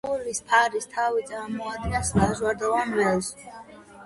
გულის 0.07 0.39
ფარის 0.53 0.87
თავი 0.93 1.21
წარმოადგენს 1.33 2.11
ლაჟვარდოვან 2.17 2.97
ველს. 2.97 3.31